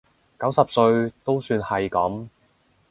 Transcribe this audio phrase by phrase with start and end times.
[0.39, 2.27] 九十歲都算係噉